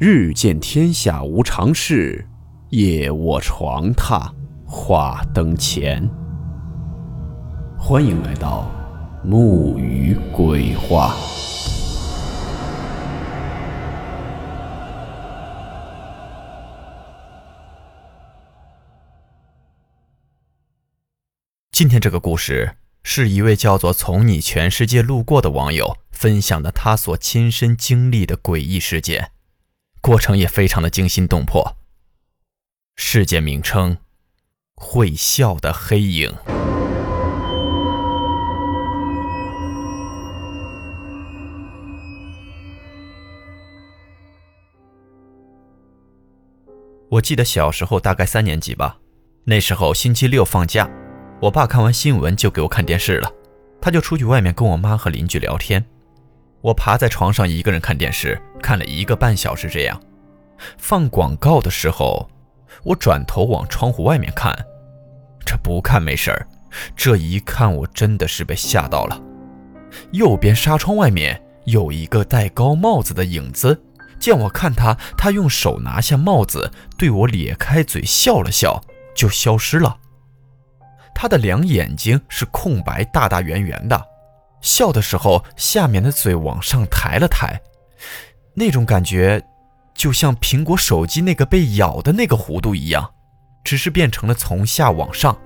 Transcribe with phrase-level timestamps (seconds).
[0.00, 2.24] 日见天下无常事，
[2.68, 4.30] 夜卧床榻
[4.64, 6.08] 话灯前。
[7.76, 8.70] 欢迎来到
[9.24, 11.16] 木鱼鬼话。
[21.72, 29.32] 今天这个故事是一位叫做“从你全世界路过”的网友分享的他所亲身经历的诡异事件。
[30.08, 31.76] 过程也非常的惊心动魄。
[32.96, 33.98] 事件名称：
[34.74, 36.34] 会笑的黑影。
[47.10, 48.96] 我记得小时候大概三年级吧，
[49.44, 50.88] 那时候星期六放假，
[51.38, 53.30] 我爸看完新闻就给我看电视了，
[53.78, 55.84] 他就出去外面跟我妈和邻居聊天。
[56.62, 59.68] 我爬在床上一个人看电视，看了一个半小时。
[59.68, 60.00] 这样，
[60.76, 62.28] 放广告的时候，
[62.82, 64.56] 我转头往窗户外面看。
[65.46, 66.46] 这不看没事儿，
[66.94, 69.18] 这一看我真的是被吓到了。
[70.12, 73.82] 右边纱窗外面有一个戴高帽子的影子，
[74.20, 78.82] 见我看他，他用手拿下帽子，对我咧开嘴笑了笑，
[79.14, 79.96] 就消失了。
[81.14, 84.06] 他的两眼睛是空白，大大圆圆的。
[84.60, 87.58] 笑的时候，下面的嘴往上抬了抬，
[88.58, 89.40] 那种感觉
[89.94, 93.12] 就像苹果手机那个被咬的那个弧度一样，
[93.62, 95.38] 只是变成了从下往上。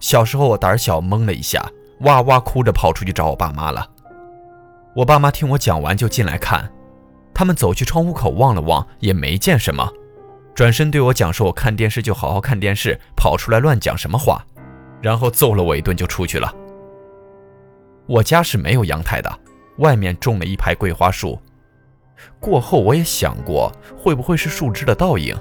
[0.00, 1.64] 小时候我胆小，懵了一下，
[2.00, 3.88] 哇哇哭着跑出去找我爸妈了。
[4.96, 6.68] 我爸妈听我讲完就进来看，
[7.32, 9.88] 他们走去窗户口望了望，也没见什么，
[10.54, 14.44] 转身对我讲说：“我看电视就好好看电视，跑出来乱讲什么话。”
[15.00, 16.52] 然后揍了我一顿就出去了。
[18.06, 19.38] 我家是没有阳台的，
[19.78, 21.38] 外面种了一排桂花树。
[22.40, 25.36] 过后我也想过会不会是树枝的倒影，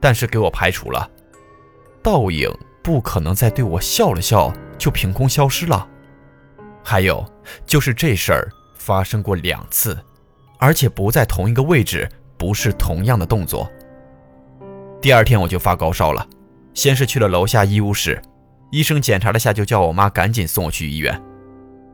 [0.00, 1.10] 但是给我排除了。
[2.02, 2.50] 倒影
[2.82, 5.86] 不可能再对我笑了笑就凭空消失了。
[6.82, 7.24] 还有
[7.66, 9.98] 就是这事儿发生过两次，
[10.58, 12.08] 而且不在同一个位置，
[12.38, 13.70] 不是同样的动作。
[15.00, 16.26] 第二天我就发高烧了，
[16.72, 18.20] 先是去了楼下医务室，
[18.72, 21.20] 医生检查了下就叫我妈赶紧送我去医院。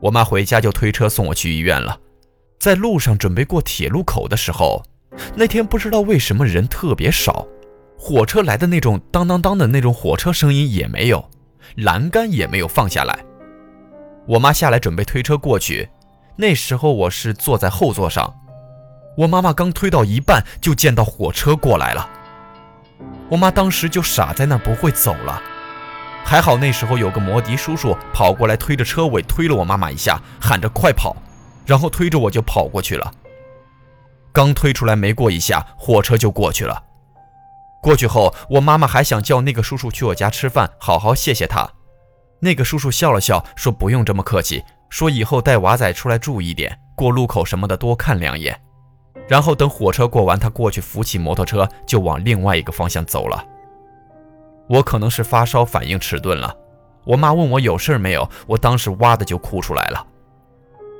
[0.00, 1.96] 我妈回家就推车送我去医院了，
[2.60, 4.84] 在路上准备过铁路口的时候，
[5.34, 7.46] 那天不知道为什么人特别少，
[7.98, 11.30] 火车来的那种当当当的那种火车声音也没有，
[11.76, 13.18] 栏杆也没有放下来。
[14.28, 15.88] 我妈下来准备推车过去，
[16.36, 18.34] 那时候我是坐在后座上，
[19.16, 22.06] 我妈妈刚推到一半就见到火车过来了，
[23.30, 25.42] 我妈当时就傻在那不会走了。
[26.26, 31.16] 还好那时候有个摩的叔叔跑过来推着车尾推了我妈妈一下，喊着快跑，
[31.70, 33.12] 然后推着我就跑过去了。
[34.32, 36.82] 刚推出来没过一下，火车就过去了。
[37.80, 41.70] 过去后，我妈妈还想叫那个叔叔去我家吃饭，好好谢谢他。
[42.40, 48.60] 那个叔叔笑了笑，说不用这么客气，说以后带娃仔出来注意点，过路口什么的多看两眼。
[49.28, 53.46] 然后等火车过完，他过去扶起摩托车就往另外一个方向走了。
[54.68, 56.52] 我可能是发烧反应迟钝了，
[57.04, 60.04] 我妈问我有事没有，我当时哇的就哭出来了。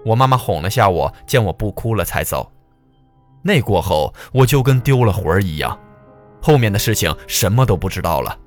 [0.05, 2.50] 我妈妈哄了下我，见我不哭了才走。
[3.43, 5.78] 那过后我就跟丢了魂儿一样，
[6.43, 8.39] 后面的事情什么都不知道了。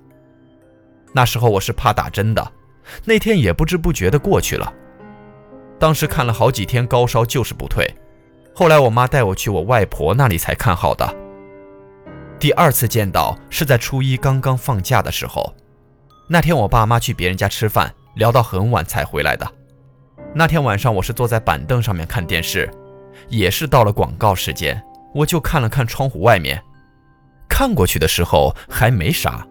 [1.14, 2.52] 那时候我是怕打针的，
[3.06, 4.72] 那天也不知不觉的过去了。
[5.80, 7.88] 当时看了好几天高烧就是不退，
[8.56, 11.16] 后来我妈带我去我外婆那里才看好的。
[12.40, 15.54] 第二次见到是在初一刚刚放假的时候，
[16.28, 19.50] 那天我爸妈去别人家吃饭，聊到很晚才回来的。
[20.36, 22.68] 那天晚上我是坐在板凳上面看电视，
[23.30, 24.82] 也是到了广告时间，
[25.14, 26.60] 我就看了看窗户外面，
[27.48, 29.46] 看过去的时候还没啥，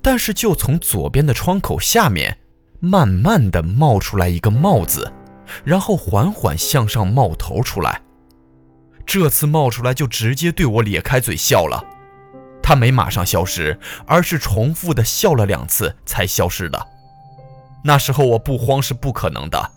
[0.00, 2.38] 但是就从左边的窗口下面，
[2.80, 5.12] 慢慢的冒出来一个帽子，
[5.64, 8.00] 然后缓缓向上冒头出来，
[9.04, 11.84] 这次冒出来就直接对我咧开嘴笑了。
[12.62, 16.86] 他没马上消失，而是重复的笑了两次才消失的。
[17.84, 19.72] 那时候我不慌是不可能的。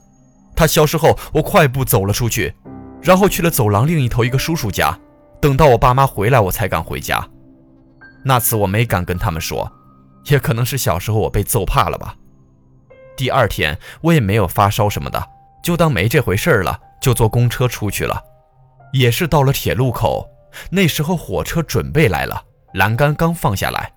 [0.59, 2.53] 他消失后，我快步走了出去，
[3.01, 4.99] 然后去了走廊另一头一个叔叔家。
[5.39, 7.25] 等到我爸妈回来，我才敢回家。
[8.25, 9.71] 那次我没敢跟他们说，
[10.25, 12.13] 也可能是小时候我被揍怕了吧。
[13.15, 15.25] 第二天我也没有发烧什么的，
[15.63, 18.21] 就当没这回事了，就坐公车出去了。
[18.91, 20.27] 也是到了铁路口，
[20.69, 22.43] 那时候火车准备来了。
[22.73, 23.93] 栏杆刚放下来，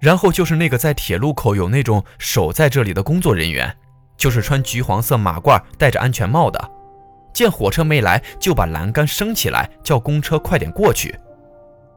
[0.00, 3.74] 然后就是那个在铁路口有那种守在这里的工作人员，
[4.16, 6.70] 就是穿橘黄色马褂、戴着安全帽的。
[7.32, 11.18] 见火车没来，就把栏杆升起来，叫公车快点过去。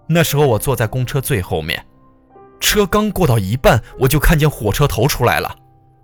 [0.07, 1.85] 那时候我坐在公车最后面，
[2.59, 5.55] 车刚过到一半，我就看见火车头出来了。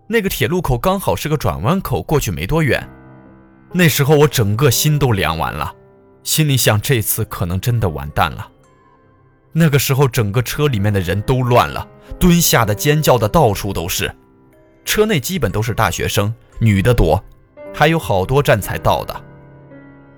[0.06, 2.88] 那个铁路口刚好是个转弯口，过去没多远。
[3.72, 5.74] 那时候我整个心都凉完了，
[6.24, 8.48] 心里想这次可能真的完蛋了。
[9.52, 11.88] 那个时候整个车里面的人都乱了，
[12.20, 14.14] 蹲下的、尖叫的到处都是。
[14.86, 17.24] 车内基本都是大学生，女的多，
[17.74, 19.24] 还有好多站才到的。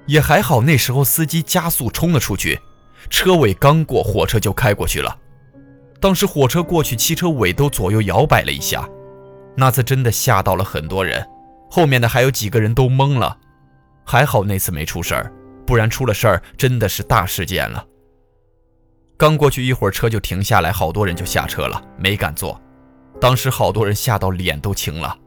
[0.05, 2.59] 也还好，那时候司机加速冲了出去，
[3.09, 5.17] 车尾刚过，火车就开过去了。
[5.99, 8.87] 当时火车过去，汽车尾都左右摇摆了一下，
[9.55, 11.25] 那次真的吓到了很多人，
[11.71, 13.37] 后面的还有几个人都懵了。
[14.03, 15.31] 还好那次没出事儿，
[15.65, 17.83] 不然出了事儿真的是大事件了。
[19.17, 22.61] 刚过去一会儿，车就停下来，好多人就下车了，没敢坐。
[23.19, 25.17] 当时好多人吓到脸都青了。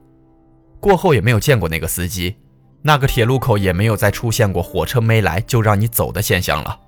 [0.81, 2.37] 过后也没有见过那个司机。
[2.83, 6.79] 那个铁路口也没有再出现过火车没来就让你走的现象了。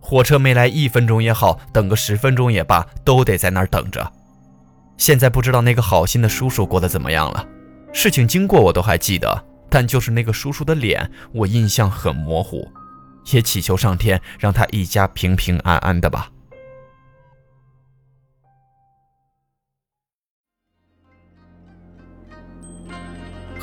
[0.00, 4.12] 火车没来一分钟也好，等个十分钟也罢，都得在那儿等着。
[4.96, 7.46] 现在不知道那个好心的叔叔过得怎么样了。
[7.92, 12.66] 事情经过我都还记得，但就是那个叔叔的脸，我印象很模糊。
[13.32, 16.30] 也祈求上天让他一家平平安安的吧。